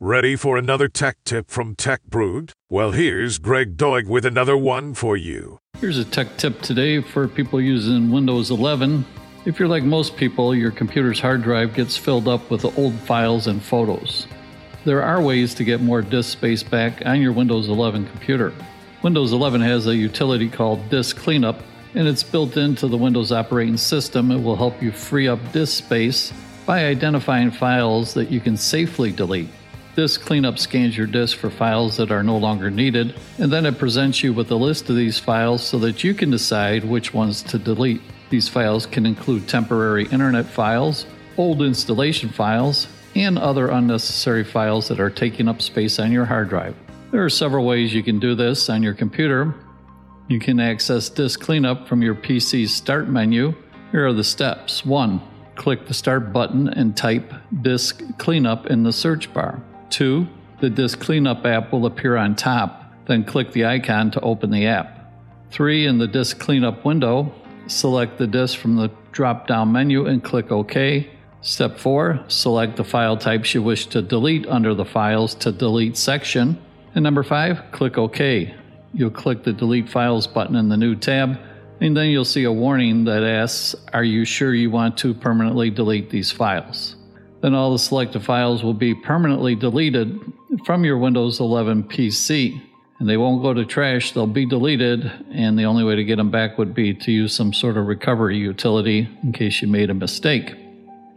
Ready 0.00 0.36
for 0.36 0.56
another 0.56 0.86
tech 0.86 1.16
tip 1.24 1.50
from 1.50 1.74
Tech 1.74 2.04
Brewed? 2.04 2.52
Well, 2.70 2.92
here's 2.92 3.38
Greg 3.38 3.76
Doig 3.76 4.06
with 4.06 4.24
another 4.24 4.56
one 4.56 4.94
for 4.94 5.16
you. 5.16 5.58
Here's 5.80 5.98
a 5.98 6.04
tech 6.04 6.36
tip 6.36 6.62
today 6.62 7.02
for 7.02 7.26
people 7.26 7.60
using 7.60 8.12
Windows 8.12 8.52
11. 8.52 9.04
If 9.44 9.58
you're 9.58 9.66
like 9.66 9.82
most 9.82 10.16
people, 10.16 10.54
your 10.54 10.70
computer's 10.70 11.18
hard 11.18 11.42
drive 11.42 11.74
gets 11.74 11.96
filled 11.96 12.28
up 12.28 12.48
with 12.48 12.64
old 12.78 12.94
files 13.00 13.48
and 13.48 13.60
photos. 13.60 14.28
There 14.84 15.02
are 15.02 15.20
ways 15.20 15.52
to 15.54 15.64
get 15.64 15.80
more 15.80 16.00
disk 16.00 16.30
space 16.30 16.62
back 16.62 17.04
on 17.04 17.20
your 17.20 17.32
Windows 17.32 17.68
11 17.68 18.06
computer. 18.06 18.52
Windows 19.02 19.32
11 19.32 19.62
has 19.62 19.88
a 19.88 19.96
utility 19.96 20.48
called 20.48 20.88
Disk 20.90 21.16
Cleanup, 21.16 21.60
and 21.96 22.06
it's 22.06 22.22
built 22.22 22.56
into 22.56 22.86
the 22.86 22.96
Windows 22.96 23.32
operating 23.32 23.76
system. 23.76 24.30
It 24.30 24.44
will 24.44 24.54
help 24.54 24.80
you 24.80 24.92
free 24.92 25.26
up 25.26 25.40
disk 25.50 25.76
space 25.76 26.32
by 26.66 26.84
identifying 26.84 27.50
files 27.50 28.14
that 28.14 28.30
you 28.30 28.38
can 28.38 28.56
safely 28.56 29.10
delete. 29.10 29.50
Disk 29.98 30.20
Cleanup 30.20 30.60
scans 30.60 30.96
your 30.96 31.08
disk 31.08 31.36
for 31.38 31.50
files 31.50 31.96
that 31.96 32.12
are 32.12 32.22
no 32.22 32.38
longer 32.38 32.70
needed, 32.70 33.16
and 33.38 33.52
then 33.52 33.66
it 33.66 33.78
presents 33.78 34.22
you 34.22 34.32
with 34.32 34.48
a 34.52 34.54
list 34.54 34.88
of 34.88 34.94
these 34.94 35.18
files 35.18 35.60
so 35.60 35.76
that 35.80 36.04
you 36.04 36.14
can 36.14 36.30
decide 36.30 36.84
which 36.84 37.12
ones 37.12 37.42
to 37.42 37.58
delete. 37.58 38.00
These 38.30 38.48
files 38.48 38.86
can 38.86 39.04
include 39.04 39.48
temporary 39.48 40.04
internet 40.12 40.46
files, 40.46 41.04
old 41.36 41.62
installation 41.62 42.28
files, 42.28 42.86
and 43.16 43.40
other 43.40 43.70
unnecessary 43.70 44.44
files 44.44 44.86
that 44.86 45.00
are 45.00 45.10
taking 45.10 45.48
up 45.48 45.60
space 45.60 45.98
on 45.98 46.12
your 46.12 46.26
hard 46.26 46.48
drive. 46.48 46.76
There 47.10 47.24
are 47.24 47.28
several 47.28 47.66
ways 47.66 47.92
you 47.92 48.04
can 48.04 48.20
do 48.20 48.36
this 48.36 48.70
on 48.70 48.84
your 48.84 48.94
computer. 48.94 49.52
You 50.28 50.38
can 50.38 50.60
access 50.60 51.08
Disk 51.08 51.40
Cleanup 51.40 51.88
from 51.88 52.02
your 52.02 52.14
PC's 52.14 52.72
Start 52.72 53.08
menu. 53.08 53.52
Here 53.90 54.06
are 54.06 54.12
the 54.12 54.22
steps. 54.22 54.86
1. 54.86 55.20
Click 55.56 55.88
the 55.88 55.94
Start 55.94 56.32
button 56.32 56.68
and 56.68 56.96
type 56.96 57.34
Disk 57.62 58.00
Cleanup 58.18 58.68
in 58.68 58.84
the 58.84 58.92
search 58.92 59.34
bar. 59.34 59.60
2. 59.90 60.26
The 60.60 60.70
Disk 60.70 60.98
Cleanup 60.98 61.44
app 61.46 61.72
will 61.72 61.86
appear 61.86 62.16
on 62.16 62.34
top, 62.34 62.92
then 63.06 63.24
click 63.24 63.52
the 63.52 63.66
icon 63.66 64.10
to 64.12 64.20
open 64.20 64.50
the 64.50 64.66
app. 64.66 65.12
3. 65.50 65.86
In 65.86 65.98
the 65.98 66.06
Disk 66.06 66.38
Cleanup 66.38 66.84
window, 66.84 67.32
select 67.66 68.18
the 68.18 68.26
disk 68.26 68.58
from 68.58 68.76
the 68.76 68.90
drop 69.12 69.46
down 69.46 69.72
menu 69.72 70.06
and 70.06 70.22
click 70.22 70.50
OK. 70.52 71.10
Step 71.40 71.78
4. 71.78 72.24
Select 72.28 72.76
the 72.76 72.84
file 72.84 73.16
types 73.16 73.54
you 73.54 73.62
wish 73.62 73.86
to 73.86 74.02
delete 74.02 74.46
under 74.46 74.74
the 74.74 74.84
Files 74.84 75.34
to 75.36 75.52
Delete 75.52 75.96
section. 75.96 76.60
And 76.94 77.02
number 77.02 77.22
5. 77.22 77.70
Click 77.70 77.96
OK. 77.96 78.54
You'll 78.92 79.10
click 79.10 79.44
the 79.44 79.52
Delete 79.52 79.88
Files 79.88 80.26
button 80.26 80.56
in 80.56 80.68
the 80.68 80.76
new 80.76 80.96
tab, 80.96 81.38
and 81.80 81.96
then 81.96 82.08
you'll 82.08 82.24
see 82.24 82.44
a 82.44 82.52
warning 82.52 83.04
that 83.04 83.22
asks, 83.22 83.74
Are 83.92 84.02
you 84.02 84.24
sure 84.24 84.54
you 84.54 84.70
want 84.70 84.98
to 84.98 85.14
permanently 85.14 85.70
delete 85.70 86.10
these 86.10 86.32
files? 86.32 86.96
Then 87.40 87.54
all 87.54 87.72
the 87.72 87.78
selected 87.78 88.24
files 88.24 88.62
will 88.62 88.74
be 88.74 88.94
permanently 88.94 89.54
deleted 89.54 90.20
from 90.64 90.84
your 90.84 90.98
Windows 90.98 91.40
11 91.40 91.84
PC. 91.84 92.60
And 92.98 93.08
they 93.08 93.16
won't 93.16 93.42
go 93.42 93.54
to 93.54 93.64
trash, 93.64 94.10
they'll 94.10 94.26
be 94.26 94.44
deleted, 94.44 95.10
and 95.30 95.56
the 95.56 95.66
only 95.66 95.84
way 95.84 95.94
to 95.94 96.02
get 96.02 96.16
them 96.16 96.32
back 96.32 96.58
would 96.58 96.74
be 96.74 96.94
to 96.94 97.12
use 97.12 97.32
some 97.32 97.52
sort 97.52 97.76
of 97.76 97.86
recovery 97.86 98.36
utility 98.36 99.08
in 99.22 99.32
case 99.32 99.62
you 99.62 99.68
made 99.68 99.88
a 99.88 99.94
mistake. 99.94 100.56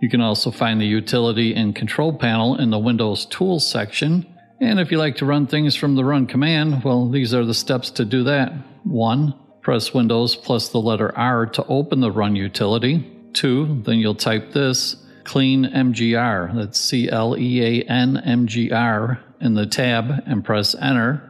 You 0.00 0.08
can 0.08 0.20
also 0.20 0.50
find 0.50 0.80
the 0.80 0.86
utility 0.86 1.54
and 1.54 1.76
control 1.76 2.12
panel 2.12 2.56
in 2.56 2.70
the 2.70 2.78
Windows 2.78 3.26
Tools 3.26 3.68
section. 3.68 4.26
And 4.60 4.80
if 4.80 4.90
you 4.90 4.98
like 4.98 5.16
to 5.16 5.24
run 5.24 5.46
things 5.46 5.76
from 5.76 5.94
the 5.94 6.04
run 6.04 6.26
command, 6.26 6.82
well, 6.82 7.08
these 7.08 7.32
are 7.32 7.44
the 7.44 7.54
steps 7.54 7.90
to 7.92 8.04
do 8.04 8.24
that. 8.24 8.52
1. 8.82 9.34
Press 9.60 9.94
Windows 9.94 10.34
plus 10.34 10.70
the 10.70 10.78
letter 10.78 11.16
R 11.16 11.46
to 11.46 11.64
open 11.66 12.00
the 12.00 12.10
run 12.10 12.34
utility. 12.34 13.08
2. 13.34 13.82
Then 13.84 13.98
you'll 13.98 14.16
type 14.16 14.52
this 14.52 14.96
clean 15.28 15.66
MGR. 15.66 16.54
That's 16.54 16.80
C 16.80 17.08
L 17.10 17.36
E 17.36 17.62
A 17.62 17.82
N 17.82 18.16
M 18.16 18.46
G 18.46 18.72
R 18.72 19.22
in 19.42 19.54
the 19.54 19.66
tab 19.66 20.10
and 20.26 20.42
press 20.42 20.74
enter. 20.74 21.22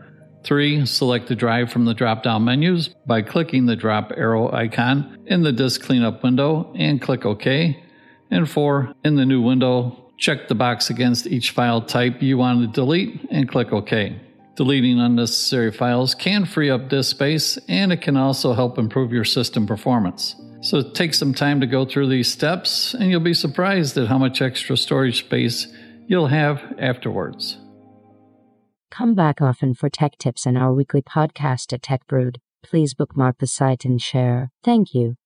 Three, 0.45 0.87
select 0.87 1.27
the 1.27 1.35
drive 1.35 1.73
from 1.73 1.85
the 1.85 1.95
drop 1.95 2.23
down 2.23 2.45
menus 2.45 2.91
by 3.07 3.23
clicking 3.23 3.67
the 3.67 3.75
drop 3.75 4.13
arrow 4.17 4.53
icon 4.53 5.19
in 5.27 5.43
the 5.43 5.53
disk 5.53 5.83
cleanup 5.83 6.23
window 6.23 6.73
and 6.77 7.03
click 7.03 7.27
OK. 7.27 7.83
And 8.31 8.49
four, 8.49 8.95
in 9.05 9.17
the 9.17 9.27
new 9.27 9.43
window, 9.43 10.13
check 10.17 10.47
the 10.47 10.55
box 10.55 10.91
against 10.91 11.27
each 11.27 11.51
file 11.51 11.83
type 11.83 12.23
you 12.23 12.39
want 12.39 12.61
to 12.61 12.67
delete 12.69 13.27
and 13.33 13.49
click 13.49 13.73
OK. 13.73 14.21
Deleting 14.55 15.01
unnecessary 15.01 15.73
files 15.73 16.15
can 16.15 16.45
free 16.45 16.71
up 16.71 16.89
disk 16.89 17.11
space 17.11 17.59
and 17.69 17.93
it 17.93 18.01
can 18.01 18.17
also 18.17 18.53
help 18.53 18.79
improve 18.79 19.13
your 19.13 19.25
system 19.25 19.67
performance. 19.67 20.37
So 20.61 20.83
take 20.83 21.15
some 21.15 21.35
time 21.35 21.61
to 21.61 21.67
go 21.67 21.85
through 21.85 22.09
these 22.09 22.31
steps, 22.31 22.95
and 22.95 23.11
you'll 23.11 23.21
be 23.21 23.35
surprised 23.35 23.97
at 23.97 24.09
how 24.09 24.19
much 24.19 24.43
extra 24.43 24.77
storage 24.77 25.21
space 25.21 25.69
you'll 26.07 26.27
have 26.27 26.75
afterwards. 26.79 27.59
Come 28.91 29.15
back 29.15 29.41
often 29.41 29.75
for 29.75 29.89
tech 29.89 30.19
tips 30.19 30.47
in 30.47 30.57
our 30.57 30.73
weekly 30.73 31.03
podcast 31.03 31.73
at 31.73 31.83
Tech 31.83 32.07
Brewed. 32.09 32.41
Please 32.65 32.95
bookmark 32.95 33.39
the 33.39 33.47
site 33.47 33.85
and 33.85 34.01
share. 34.01 34.51
Thank 34.65 34.95
you. 34.95 35.17